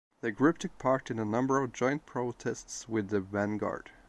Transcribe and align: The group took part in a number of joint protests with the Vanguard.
The 0.21 0.31
group 0.31 0.57
took 0.57 0.75
part 0.79 1.11
in 1.11 1.19
a 1.19 1.25
number 1.25 1.61
of 1.61 1.73
joint 1.73 2.07
protests 2.07 2.89
with 2.89 3.09
the 3.09 3.19
Vanguard. 3.21 3.91